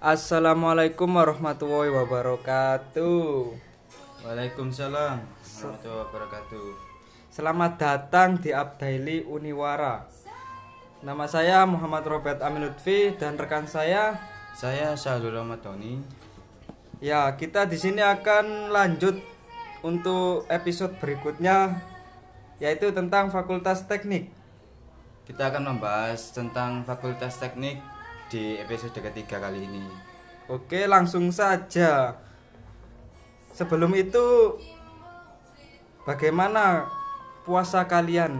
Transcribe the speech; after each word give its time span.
Assalamualaikum 0.00 1.12
warahmatullahi 1.12 1.92
wabarakatuh. 1.92 3.52
Waalaikumsalam 4.24 5.20
warahmatullahi 5.20 6.00
wabarakatuh. 6.08 6.68
Selamat 7.28 7.76
datang 7.76 8.40
di 8.40 8.48
Abdaili 8.48 9.28
Uniwara. 9.28 10.08
Nama 11.04 11.24
saya 11.28 11.68
Muhammad 11.68 12.08
Robert 12.08 12.40
Amin 12.40 12.64
Lutfi 12.64 13.12
dan 13.20 13.36
rekan 13.36 13.68
saya. 13.68 14.16
Saya 14.56 14.96
Syahrul 14.96 15.36
Ramadhani. 15.36 16.00
Ya, 17.04 17.28
kita 17.36 17.68
di 17.68 17.76
sini 17.76 18.00
akan 18.00 18.72
lanjut 18.72 19.20
untuk 19.84 20.48
episode 20.48 20.96
berikutnya 20.96 21.76
yaitu 22.56 22.88
tentang 22.96 23.28
Fakultas 23.28 23.84
Teknik. 23.84 24.32
Kita 25.28 25.52
akan 25.52 25.76
membahas 25.76 26.32
tentang 26.32 26.88
Fakultas 26.88 27.36
Teknik 27.36 27.99
di 28.30 28.54
episode 28.62 28.94
ketiga 28.94 29.42
kali 29.42 29.66
ini. 29.66 29.82
Oke, 30.46 30.86
langsung 30.86 31.34
saja. 31.34 32.14
Sebelum 33.50 33.90
itu 33.98 34.56
bagaimana 36.06 36.86
puasa 37.42 37.90
kalian 37.90 38.38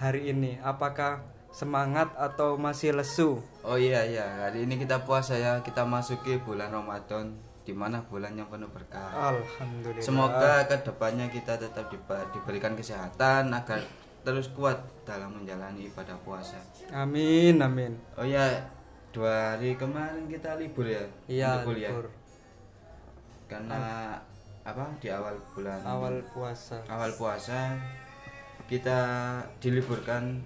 hari 0.00 0.32
ini? 0.32 0.56
Apakah 0.64 1.20
semangat 1.52 2.08
atau 2.16 2.56
masih 2.56 2.96
lesu? 2.96 3.44
Oh 3.60 3.76
iya 3.76 4.00
iya, 4.08 4.48
hari 4.48 4.64
ini 4.64 4.80
kita 4.80 5.04
puasa 5.04 5.36
ya. 5.36 5.60
Kita 5.60 5.84
masuki 5.84 6.40
bulan 6.40 6.72
Ramadan 6.72 7.36
di 7.68 7.76
mana 7.76 8.00
bulan 8.00 8.32
yang 8.32 8.48
penuh 8.48 8.72
berkah. 8.72 9.12
Alhamdulillah. 9.12 10.00
Semoga 10.00 10.64
ke 10.64 10.80
depannya 10.88 11.28
kita 11.28 11.60
tetap 11.60 11.92
diberikan 12.32 12.72
kesehatan 12.72 13.52
agar 13.52 13.84
terus 14.24 14.48
kuat 14.56 14.80
dalam 15.04 15.36
menjalani 15.36 15.92
ibadah 15.92 16.16
puasa. 16.24 16.56
Amin, 16.96 17.60
amin. 17.60 17.92
Oh 18.16 18.24
iya, 18.24 18.64
dua 19.18 19.34
hari 19.50 19.74
kemarin 19.74 20.24
kita 20.24 20.54
libur 20.54 20.86
ya 20.86 21.02
Iya, 21.26 21.48
untuk 21.58 21.74
kuliah. 21.74 21.90
libur. 21.90 22.06
Karena 23.50 24.14
apa 24.62 24.84
di 24.96 25.08
awal 25.08 25.34
bulan 25.50 25.80
Awal 25.82 26.22
puasa. 26.30 26.78
awal 26.86 27.10
puasa 27.10 27.74
kita 28.68 28.98
diliburkan 29.58 30.38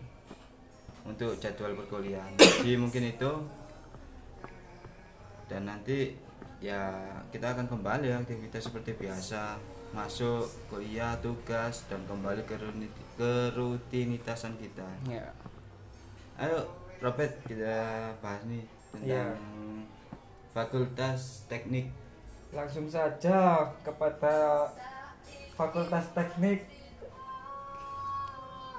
untuk 1.03 1.35
jadwal 1.37 1.75
perkuliahan. 1.77 2.33
Jadi 2.41 2.79
mungkin 2.79 3.03
itu 3.05 3.31
dan 5.45 5.67
nanti 5.67 6.15
ya 6.59 6.97
kita 7.29 7.53
akan 7.53 7.67
kembali 7.67 8.07
ya 8.07 8.17
aktivitas 8.17 8.71
seperti 8.71 8.95
biasa 8.95 9.59
masuk 9.93 10.49
kuliah 10.71 11.13
tugas 11.19 11.85
dan 11.85 12.01
kembali 12.07 12.41
ke 12.47 12.57
rutinitasan 13.53 14.57
kita 14.57 14.87
Ya. 15.05 15.29
ayo 16.39 16.65
Robert 17.03 17.35
kita 17.51 18.15
bahas 18.23 18.47
nih 18.47 18.63
tentang 18.95 19.11
Ya. 19.11 19.27
fakultas 20.55 21.43
teknik 21.51 21.91
Langsung 22.53 22.85
saja 22.85 23.65
kepada 23.81 24.69
Fakultas 25.57 26.05
Teknik. 26.13 26.69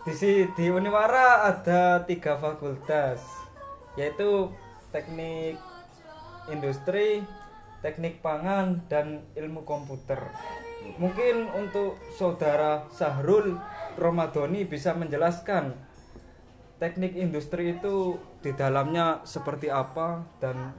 Di 0.05 0.45
di 0.53 0.65
Uniwara 0.69 1.49
ada 1.49 2.05
tiga 2.05 2.37
fakultas, 2.37 3.17
yaitu 3.97 4.53
Teknik 4.93 5.57
Industri, 6.53 7.25
Teknik 7.81 8.21
Pangan, 8.21 8.85
dan 8.85 9.25
Ilmu 9.33 9.65
Komputer. 9.65 10.21
Mungkin 11.01 11.49
untuk 11.57 11.97
saudara 12.13 12.85
Sahrul 12.93 13.57
Romadoni 13.97 14.69
bisa 14.69 14.93
menjelaskan 14.93 15.73
teknik 16.83 17.15
industri 17.15 17.79
itu 17.79 18.19
di 18.43 18.51
dalamnya 18.51 19.23
seperti 19.23 19.71
apa 19.71 20.19
dan 20.43 20.75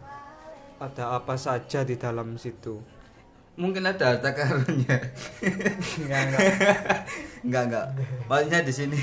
ada 0.76 1.16
apa 1.16 1.32
saja 1.40 1.80
di 1.80 1.96
dalam 1.96 2.36
situ. 2.36 2.76
mungkin 3.56 3.86
ada 3.86 4.12
harta 4.12 4.34
karunnya 4.34 4.98
Enggak, 6.02 6.20
enggak. 6.26 6.46
enggak 7.46 7.62
enggak 7.70 7.86
maksudnya 8.26 8.60
di 8.66 8.72
sini 8.74 9.02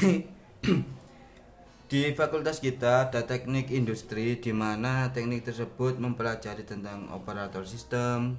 di 1.87 2.01
fakultas 2.11 2.59
kita 2.59 3.07
ada 3.07 3.23
teknik 3.23 3.71
industri 3.71 4.43
di 4.43 4.51
mana 4.51 5.07
teknik 5.15 5.47
tersebut 5.47 5.95
mempelajari 6.03 6.67
tentang 6.67 7.07
operator 7.15 7.63
sistem 7.63 8.35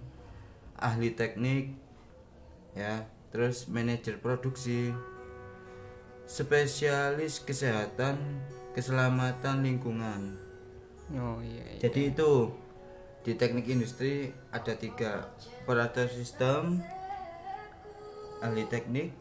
ahli 0.77 1.17
teknik 1.17 1.73
ya 2.77 3.09
terus 3.33 3.73
manajer 3.73 4.21
produksi 4.21 4.93
spesialis 6.29 7.41
kesehatan 7.41 8.21
keselamatan 8.73 9.65
lingkungan 9.65 10.37
Oh 11.13 11.39
iya. 11.45 11.61
iya. 11.77 11.81
jadi 11.89 12.15
itu 12.15 12.31
di 13.23 13.39
teknik 13.39 13.71
industri 13.71 14.35
ada 14.51 14.75
tiga 14.75 15.31
operator 15.63 16.11
sistem, 16.11 16.83
ahli 18.43 18.67
teknik, 18.67 19.15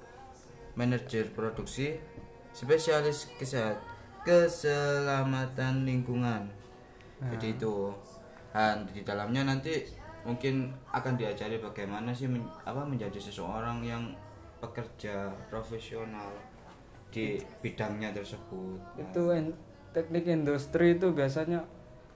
manajer 0.73 1.29
produksi, 1.29 2.01
spesialis 2.49 3.29
kesehat 3.37 3.77
keselamatan 4.25 5.85
lingkungan. 5.85 6.49
Jadi 7.21 7.53
itu 7.53 7.93
dan 8.49 8.89
di 8.89 9.05
dalamnya 9.05 9.45
nanti 9.45 9.85
mungkin 10.25 10.73
akan 10.89 11.13
diajari 11.13 11.61
bagaimana 11.61 12.09
sih 12.09 12.25
men- 12.25 12.49
apa 12.65 12.81
menjadi 12.81 13.21
seseorang 13.21 13.85
yang 13.85 14.09
pekerja 14.57 15.29
profesional 15.49 16.33
di 17.11 17.25
bidangnya 17.59 18.09
tersebut. 18.09 18.79
Nah, 18.79 19.03
Itu 19.03 19.29
en- 19.29 19.57
teknik 19.91 20.23
industri 20.25 20.95
itu 20.95 21.11
biasanya 21.11 21.61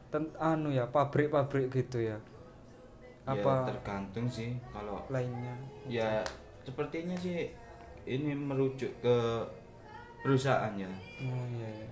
ten- 0.08 0.32
anu 0.38 0.72
ya 0.72 0.88
pabrik-pabrik 0.88 1.68
gitu 1.70 2.00
ya. 2.02 2.16
ya 3.26 3.32
Apa 3.36 3.68
tergantung 3.68 4.26
sih 4.26 4.54
kalau 4.70 5.02
lainnya? 5.10 5.58
ya 5.86 6.22
sepertinya 6.62 7.14
sih 7.14 7.50
ini 8.06 8.32
merujuk 8.32 8.90
ke 9.00 9.18
perusahaan 10.22 10.72
ya 10.74 10.86
Oh 11.20 11.46
iya. 11.52 11.66
iya. 11.68 11.90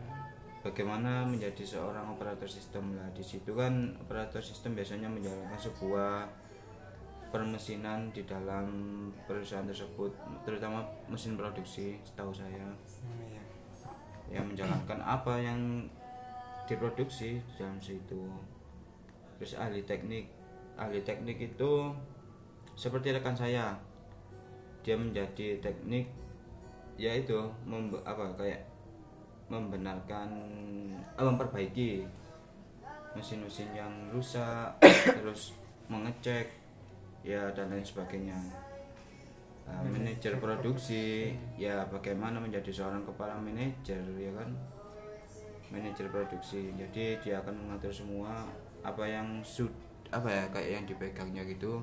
bagaimana 0.62 1.26
menjadi 1.26 1.60
seorang 1.60 2.06
operator 2.08 2.46
sistem 2.46 2.94
lah 2.94 3.10
di 3.12 3.20
situ 3.20 3.50
kan 3.50 3.74
operator 4.00 4.40
sistem 4.40 4.74
biasanya 4.74 5.10
menjalankan 5.10 5.58
sebuah 5.58 6.30
permesinan 7.34 8.14
di 8.14 8.22
dalam 8.30 8.70
perusahaan 9.26 9.66
tersebut 9.66 10.14
terutama 10.46 10.86
mesin 11.10 11.34
produksi 11.34 11.98
setahu 12.06 12.30
saya 12.30 12.70
Oh, 13.04 13.18
iya. 13.26 13.42
yang 14.30 14.46
menjalankan 14.48 15.02
apa 15.02 15.42
yang 15.42 15.90
diproduksi 16.64 17.42
di 17.42 17.54
dalam 17.58 17.82
situ 17.82 18.22
terus 19.36 19.58
ahli 19.58 19.82
teknik 19.84 20.30
ahli 20.78 21.02
teknik 21.02 21.42
itu 21.42 21.90
seperti 22.78 23.12
rekan 23.12 23.36
saya 23.36 23.74
dia 24.86 24.96
menjadi 24.96 25.58
teknik 25.60 26.08
yaitu 26.96 27.36
membe- 27.66 28.02
apa 28.06 28.30
kayak 28.38 28.62
membenarkan 29.50 30.30
eh, 31.18 31.26
memperbaiki 31.26 32.06
mesin-mesin 33.14 33.70
yang 33.76 33.92
rusak 34.10 34.74
terus 35.06 35.54
mengecek 35.92 36.63
ya 37.24 37.50
dan 37.56 37.72
lain 37.72 37.86
sebagainya 37.86 38.36
Nah, 39.64 39.80
manajer 39.80 40.36
produksi 40.44 41.32
ya 41.56 41.88
bagaimana 41.88 42.36
menjadi 42.36 42.68
seorang 42.68 43.08
kepala 43.08 43.40
manajer 43.40 44.04
ya 44.20 44.28
kan 44.36 44.52
manajer 45.72 46.12
produksi 46.12 46.68
jadi 46.76 47.16
dia 47.24 47.40
akan 47.40 47.64
mengatur 47.64 47.88
semua 47.88 48.44
apa 48.84 49.08
yang 49.08 49.40
sud 49.40 49.72
apa 50.12 50.28
ya 50.28 50.44
kayak 50.52 50.70
yang 50.78 50.84
dipegangnya 50.84 51.48
gitu 51.48 51.80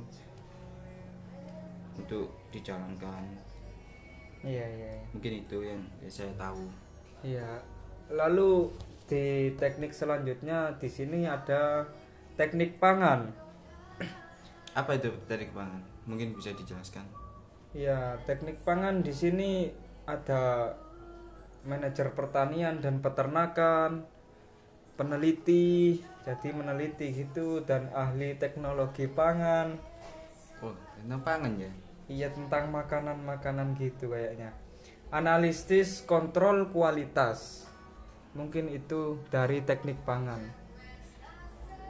untuk 1.96 2.28
dijalankan 2.52 3.24
Iya 4.44 4.60
iya. 4.76 4.92
iya. 4.92 5.04
mungkin 5.16 5.40
itu 5.40 5.58
yang 5.64 5.80
saya 6.04 6.28
tahu 6.36 6.68
Iya. 7.20 7.60
Lalu 8.08 8.72
di 9.04 9.52
teknik 9.60 9.92
selanjutnya 9.92 10.72
di 10.80 10.88
sini 10.88 11.28
ada 11.28 11.84
teknik 12.40 12.80
pangan. 12.80 13.28
Apa 14.74 14.96
itu 14.96 15.10
teknik 15.26 15.50
pangan 15.52 15.82
mungkin 16.06 16.34
bisa 16.34 16.54
dijelaskan 16.54 17.04
Ya, 17.70 18.18
teknik 18.26 18.66
pangan 18.66 19.06
di 19.06 19.14
sini 19.14 19.70
ada 20.02 20.74
manajer 21.62 22.10
pertanian 22.18 22.82
dan 22.82 22.98
peternakan, 22.98 24.10
peneliti, 24.98 26.02
jadi 26.26 26.50
meneliti 26.50 27.14
gitu 27.14 27.62
dan 27.62 27.86
ahli 27.94 28.34
teknologi 28.42 29.06
pangan. 29.06 29.78
oh 30.66 30.74
tentang 30.98 31.22
pangan 31.22 31.52
ya 31.62 31.70
Iya 32.10 32.34
tentang 32.34 32.74
makanan-makanan 32.74 33.78
gitu 33.78 34.10
kayaknya. 34.10 34.50
Analisis 35.14 36.02
kontrol 36.02 36.74
kualitas. 36.74 37.70
Mungkin 38.34 38.66
itu 38.66 39.22
dari 39.30 39.62
teknik 39.62 40.02
pangan. 40.02 40.42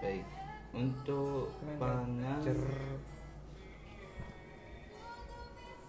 baik 0.05 0.40
untuk 0.73 1.51
pangan. 1.79 2.39
Manajer 2.41 2.59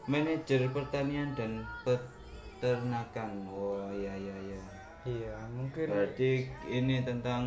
manajer 0.10 0.62
pertanian 0.74 1.30
dan 1.38 1.62
peternakan. 1.86 3.32
Oh 3.48 3.88
iya 3.94 4.14
iya 4.18 4.36
iya. 4.42 4.62
Iya, 5.02 5.34
mungkin 5.58 5.90
berarti 5.90 6.46
ini 6.70 7.02
tentang 7.02 7.44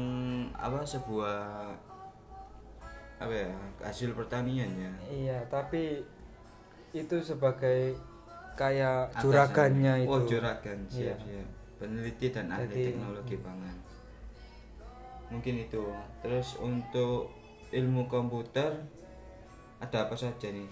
apa 0.58 0.82
sebuah 0.82 1.70
apa 3.22 3.30
ya 3.30 3.50
hasil 3.78 4.10
pertanian 4.14 4.70
ya? 4.74 4.92
Iya 5.06 5.38
tapi 5.46 6.02
itu 6.90 7.16
sebagai 7.22 7.94
kayak 8.54 9.10
juragannya 9.18 10.02
itu. 10.02 10.10
oh 10.10 10.20
juragan 10.26 10.78
Iya. 10.90 11.14
siap. 11.14 11.18
Siap 11.26 11.48
peneliti 11.74 12.30
dan 12.30 12.46
ahli 12.48 12.70
Jadi, 12.70 12.82
teknologi 12.94 13.36
pangan 13.42 13.76
mungkin 15.32 15.64
itu 15.64 15.82
terus 16.20 16.56
untuk 16.60 17.32
ilmu 17.72 18.06
komputer 18.06 18.84
ada 19.80 20.08
apa 20.08 20.14
saja 20.16 20.48
nih 20.48 20.68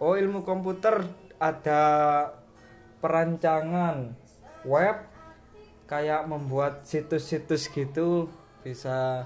oh 0.00 0.14
ilmu 0.14 0.44
komputer 0.44 1.04
ada 1.36 1.82
perancangan 3.00 4.16
web 4.64 4.96
kayak 5.86 6.26
membuat 6.26 6.82
situs-situs 6.82 7.70
gitu 7.70 8.26
bisa 8.66 9.22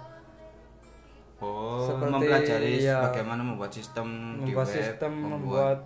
oh 1.41 1.89
Seperti, 1.89 2.13
mempelajari 2.13 2.73
iya. 2.85 3.01
bagaimana 3.09 3.41
membuat 3.41 3.73
sistem 3.73 4.37
di 4.45 4.53
membuat 4.53 4.69
web 4.69 4.77
sistem 4.77 5.13
membuat 5.17 5.79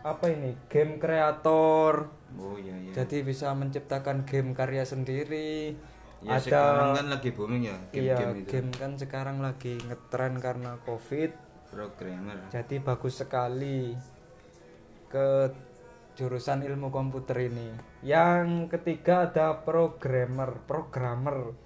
apa 0.00 0.32
ini 0.32 0.56
game 0.72 0.96
kreator 0.96 2.08
oh 2.38 2.56
iya 2.56 2.76
iya. 2.78 2.92
Jadi 2.94 3.26
bisa 3.26 3.52
menciptakan 3.52 4.24
game 4.24 4.54
karya 4.54 4.84
sendiri. 4.86 5.74
Ya 6.20 6.36
ada 6.36 6.44
sekarang 6.44 6.90
kan 7.00 7.06
lagi 7.08 7.30
booming 7.32 7.64
ya 7.64 7.76
iya 7.96 8.12
game-game 8.12 8.44
itu. 8.44 8.50
game 8.52 8.70
kan 8.76 8.92
sekarang 9.00 9.36
lagi 9.40 9.80
ngetren 9.88 10.36
karena 10.36 10.76
covid. 10.84 11.32
Programmer. 11.72 12.50
Jadi 12.52 12.76
bagus 12.82 13.24
sekali 13.24 13.94
ke 15.08 15.54
jurusan 16.18 16.60
ilmu 16.60 16.92
komputer 16.92 17.48
ini. 17.48 17.72
Yang 18.04 18.68
ketiga 18.76 19.32
ada 19.32 19.64
programmer 19.64 20.60
programmer. 20.68 21.56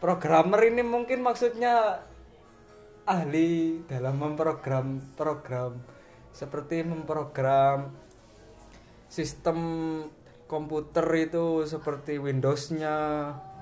Programmer 0.00 0.60
ini 0.64 0.80
mungkin 0.80 1.20
maksudnya 1.20 2.00
ahli 3.04 3.80
dalam 3.86 4.16
memprogram 4.20 5.00
program 5.14 5.76
seperti 6.30 6.84
memprogram 6.86 7.90
sistem 9.10 9.58
komputer 10.46 11.06
itu 11.18 11.66
seperti 11.66 12.18
Windows-nya 12.18 12.98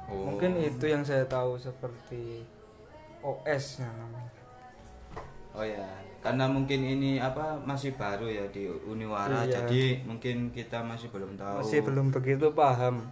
Oh. 0.08 0.24
mungkin 0.24 0.56
itu 0.56 0.88
yang 0.88 1.04
saya 1.04 1.28
tahu 1.28 1.60
seperti 1.60 2.40
OS-nya 3.20 3.92
namanya 3.92 4.32
Oh 5.52 5.60
ya, 5.60 5.84
karena 6.24 6.46
mungkin 6.46 6.80
ini 6.86 7.18
apa 7.20 7.58
masih 7.60 7.92
baru 7.98 8.24
ya 8.30 8.46
di 8.48 8.70
Uniwara, 8.88 9.42
Iya. 9.42 9.66
jadi 9.66 10.06
mungkin 10.06 10.54
kita 10.54 10.80
masih 10.80 11.10
belum 11.10 11.34
tahu 11.36 11.60
masih 11.60 11.82
belum 11.84 12.14
begitu 12.14 12.48
paham 12.54 13.04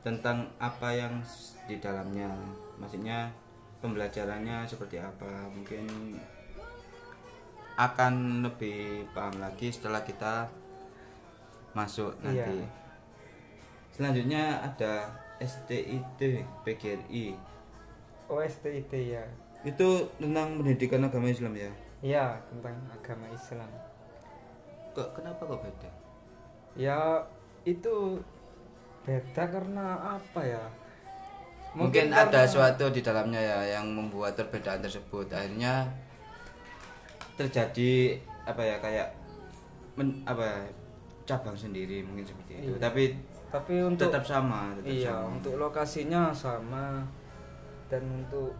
tentang 0.00 0.48
apa 0.56 0.94
yang 0.94 1.18
di 1.66 1.76
dalamnya. 1.82 2.30
Maksudnya 2.78 3.34
pembelajarannya 3.80 4.64
seperti 4.64 4.96
apa? 4.96 5.48
Mungkin 5.48 6.14
akan 7.74 8.14
lebih 8.44 9.08
paham 9.10 9.40
lagi 9.40 9.68
setelah 9.68 10.00
kita 10.00 10.44
masuk 11.72 12.12
Iya. 12.20 12.44
nanti. 12.44 12.58
Selanjutnya 13.90 14.60
ada 14.60 15.08
STIT 15.40 16.20
PGRI. 16.62 17.36
OSTIT 18.30 18.92
ya 19.10 19.24
Itu 19.60 20.06
tentang 20.16 20.56
pendidikan 20.56 21.02
agama 21.02 21.26
Islam 21.26 21.52
ya. 21.52 21.70
ya 22.00 22.26
tentang 22.46 22.72
agama 22.88 23.26
Islam 23.28 23.68
Kok 24.92 25.08
kenapa 25.12 25.42
kok 25.42 25.60
beda? 25.60 25.90
ya 26.72 27.20
itu 27.62 28.22
beda 29.02 29.42
karena 29.44 29.86
apa 30.16 30.40
ya 30.40 30.64
mungkin, 31.74 32.10
ada 32.10 32.42
suatu 32.46 32.90
di 32.90 33.00
dalamnya 33.00 33.40
ya 33.40 33.58
yang 33.78 33.86
membuat 33.90 34.34
perbedaan 34.34 34.82
tersebut. 34.82 35.30
Akhirnya 35.30 35.86
terjadi 37.38 38.20
apa 38.44 38.62
ya 38.62 38.76
kayak 38.82 39.08
men, 39.96 40.20
apa 40.28 40.42
ya, 40.42 40.58
cabang 41.24 41.56
sendiri 41.56 42.02
mungkin 42.04 42.26
seperti 42.26 42.52
itu. 42.60 42.72
Iya. 42.74 42.82
tapi 42.82 43.04
tapi 43.50 43.74
untuk 43.82 44.10
tetap 44.10 44.22
sama 44.22 44.74
tetap 44.78 44.90
iya 44.90 45.10
sama. 45.10 45.26
untuk 45.38 45.54
lokasinya 45.58 46.22
sama. 46.34 46.86
Dan 47.90 48.06
untuk 48.22 48.54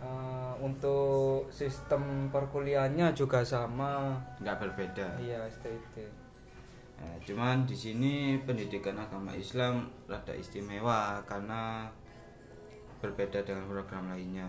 eh, 0.00 0.54
untuk 0.56 1.44
sistem 1.52 2.32
perkuliahannya 2.32 3.12
juga 3.12 3.44
sama. 3.44 4.16
Nggak 4.40 4.56
berbeda. 4.64 5.20
Iya 5.20 5.44
STIT 5.52 6.21
Nah, 7.00 7.16
cuman 7.24 7.66
di 7.66 7.74
sini 7.74 8.38
pendidikan 8.42 8.94
agama 8.98 9.32
Islam 9.34 9.90
rada 10.06 10.34
istimewa 10.34 11.18
karena 11.26 11.90
berbeda 13.02 13.42
dengan 13.42 13.66
program 13.66 14.06
lainnya. 14.14 14.46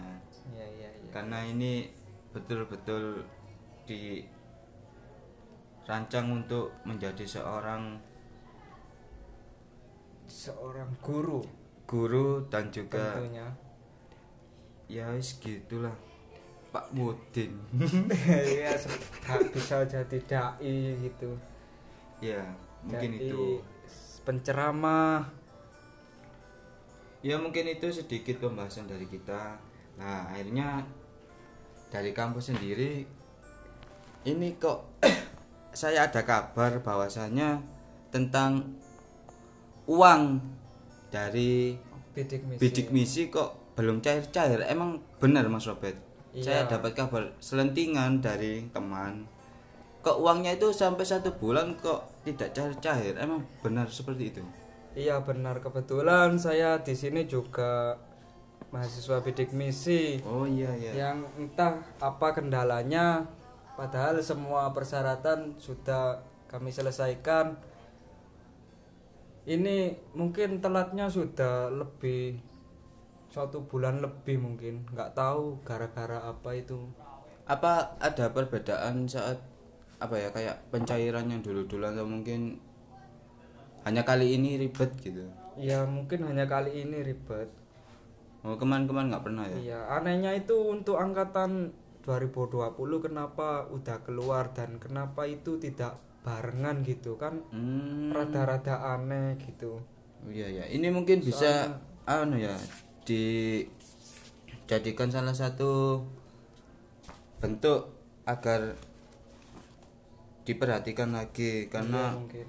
Iya 0.53 0.65
iya 0.77 0.89
iya. 0.93 1.09
Karena 1.09 1.41
ini 1.41 1.89
betul-betul 2.29 3.25
dirancang 3.89 4.27
untuk 6.29 6.69
menjadi 6.85 7.25
seorang 7.25 7.97
seorang 10.29 10.89
guru. 11.01 11.41
Guru 11.89 12.45
dan 12.47 12.69
juga 12.69 13.17
tentunya. 13.17 13.47
Ya 14.87 15.09
wis 15.17 15.41
gitulah 15.41 15.93
Pak 16.69 16.93
Mudin. 16.93 17.57
Da- 17.73 19.41
bisa 19.53 19.81
jadi 19.85 20.17
dai 20.29 20.97
gitu 21.01 21.33
ya 22.23 22.41
mungkin 22.81 23.11
Dai, 23.11 23.27
itu. 23.27 23.43
penceramah. 24.23 25.27
Ya 27.19 27.35
mungkin 27.35 27.67
itu 27.67 27.87
sedikit 27.91 28.39
pembahasan 28.39 28.87
dari 28.87 29.07
kita. 29.07 29.59
Nah 29.99 30.27
akhirnya 30.27 30.83
dari 31.91 32.11
kampus 32.11 32.51
sendiri 32.51 33.03
ini 34.23 34.55
kok 34.55 34.87
saya 35.75 36.07
ada 36.07 36.23
kabar 36.23 36.79
bahwasannya 36.79 37.59
tentang 38.09 38.75
uang 39.87 40.39
dari 41.11 41.75
bidik 42.15 42.43
misi. 42.47 42.59
Bidik 42.59 42.87
misi 42.89 43.21
kok 43.27 43.75
belum 43.75 43.99
cair-cair. 43.99 44.63
Emang 44.67 45.03
benar 45.19 45.47
Mas 45.51 45.67
Robert? 45.67 45.95
Saya 46.33 46.65
Iya. 46.65 46.71
dapat 46.77 46.97
kabar 46.97 47.29
selentingan 47.37 48.17
dari 48.17 48.65
teman 48.73 49.29
kok 50.03 50.19
uangnya 50.19 50.59
itu 50.59 50.75
sampai 50.75 51.07
satu 51.07 51.31
bulan 51.39 51.79
kok 51.79 52.03
tidak 52.27 52.51
cair-cair. 52.51 53.15
Emang 53.15 53.47
benar 53.63 53.87
seperti 53.87 54.35
itu? 54.35 54.43
Iya 54.93 55.23
benar. 55.23 55.63
Kebetulan 55.63 56.35
saya 56.35 56.83
di 56.83 56.91
sini 56.91 57.23
juga 57.23 57.95
mahasiswa 58.75 59.23
bidik 59.23 59.55
misi. 59.55 60.19
Oh 60.27 60.43
iya 60.43 60.75
iya. 60.75 60.91
Yang 60.91 61.17
entah 61.39 61.79
apa 62.03 62.35
kendalanya 62.35 63.23
padahal 63.79 64.19
semua 64.19 64.75
persyaratan 64.75 65.55
sudah 65.55 66.19
kami 66.51 66.69
selesaikan. 66.69 67.55
Ini 69.47 69.95
mungkin 70.15 70.59
telatnya 70.59 71.07
sudah 71.07 71.71
lebih 71.71 72.43
satu 73.31 73.63
bulan 73.71 74.03
lebih 74.03 74.35
mungkin. 74.35 74.83
Nggak 74.91 75.15
tahu 75.15 75.63
gara-gara 75.63 76.27
apa 76.27 76.59
itu. 76.59 76.91
Apa 77.47 77.95
ada 78.03 78.31
perbedaan 78.31 79.07
saat 79.07 79.52
apa 80.03 80.15
ya 80.19 80.29
kayak 80.35 80.67
pencairan 80.69 81.31
yang 81.31 81.39
dulu-dulu 81.39 81.87
atau 81.87 82.03
mungkin 82.03 82.59
hanya 83.87 84.03
kali 84.03 84.35
ini 84.35 84.59
ribet 84.59 84.91
gitu. 84.99 85.23
Ya 85.59 85.87
mungkin 85.87 86.27
hanya 86.27 86.47
kali 86.47 86.83
ini 86.83 87.03
ribet. 87.03 87.47
Oh 88.43 88.59
kemarin-kemarin 88.59 89.07
nggak 89.11 89.23
pernah 89.23 89.47
ya? 89.47 89.57
Iya, 89.59 89.79
anehnya 89.87 90.31
itu 90.35 90.55
untuk 90.67 90.99
angkatan 90.99 91.71
2020 92.03 92.75
kenapa 92.99 93.71
udah 93.71 94.03
keluar 94.03 94.51
dan 94.51 94.75
kenapa 94.75 95.23
itu 95.23 95.55
tidak 95.55 95.95
barengan 96.27 96.83
gitu 96.83 97.15
kan? 97.15 97.39
Hmm, 97.55 98.11
rada-rada 98.11 98.99
aneh 98.99 99.39
gitu. 99.39 99.79
oh 100.23 100.31
iya 100.31 100.47
ya 100.47 100.63
ini 100.71 100.87
mungkin 100.87 101.19
bisa 101.19 101.67
anu 102.07 102.39
ya 102.39 102.55
dijadikan 103.03 105.11
salah 105.11 105.35
satu 105.35 105.99
bentuk 107.43 107.91
agar 108.23 108.79
diperhatikan 110.43 111.15
lagi 111.15 111.67
karena 111.71 112.13
Iya, 112.31 112.43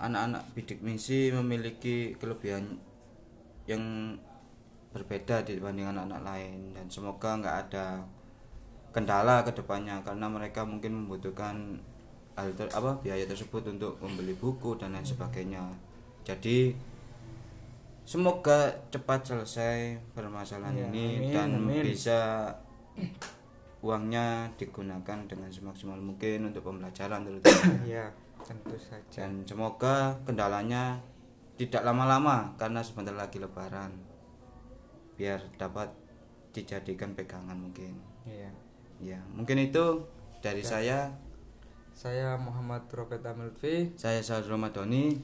anak-anak 0.00 0.42
bidik 0.52 0.80
misi 0.80 1.30
memiliki 1.30 2.16
kelebihan 2.18 2.76
yang 3.64 3.80
berbeda 4.92 5.42
dibanding 5.42 5.88
anak-anak 5.90 6.22
lain 6.22 6.72
dan 6.72 6.86
semoga 6.86 7.34
nggak 7.40 7.56
ada 7.68 8.04
kendala 8.94 9.42
ke 9.42 9.50
depannya 9.50 9.98
karena 10.06 10.26
mereka 10.30 10.62
mungkin 10.62 11.04
membutuhkan 11.04 11.82
hal 12.34 12.50
ter- 12.54 12.70
apa 12.70 12.98
biaya 13.02 13.26
tersebut 13.26 13.62
untuk 13.66 13.98
membeli 13.98 14.34
buku 14.34 14.78
dan 14.78 14.94
lain 14.94 15.06
sebagainya. 15.06 15.62
Jadi 16.22 16.74
semoga 18.04 18.70
cepat 18.92 19.24
selesai 19.24 19.96
permasalahan 20.12 20.76
Ya, 20.76 20.86
ini 20.92 21.06
amin, 21.18 21.32
dan 21.32 21.48
amin. 21.58 21.82
bisa 21.82 22.50
uangnya 23.84 24.48
digunakan 24.56 25.28
dengan 25.28 25.52
semaksimal 25.52 26.00
mungkin 26.00 26.48
untuk 26.48 26.64
pembelajaran 26.64 27.20
terutama 27.20 27.76
Iya, 27.84 28.08
tentu 28.40 28.72
saja. 28.80 29.04
dan 29.12 29.44
semoga 29.44 30.16
kendalanya 30.24 30.96
tidak 31.54 31.84
lama-lama 31.84 32.56
karena 32.56 32.80
sebentar 32.80 33.12
lagi 33.12 33.36
lebaran 33.36 33.92
biar 35.14 35.38
dapat 35.54 35.92
dijadikan 36.50 37.12
pegangan 37.12 37.54
mungkin 37.54 37.92
Iya. 38.24 38.48
ya 39.04 39.20
mungkin 39.30 39.60
itu 39.60 40.00
dari 40.40 40.64
saya 40.64 41.12
Saya 41.94 42.34
Muhammad 42.34 42.88
Robert 42.90 43.22
Amilvi. 43.22 43.92
saya 43.94 44.18
Saud 44.18 44.48
Ramadhani 44.48 45.20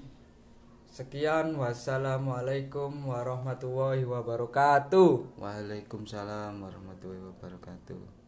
Sekian 0.87 1.55
wassalamualaikum 1.55 2.91
warahmatullahi 3.07 4.03
wabarakatuh. 4.03 5.39
Waalaikumsalam 5.39 6.59
warahmatullahi 6.59 7.23
wabarakatuh 7.31 8.20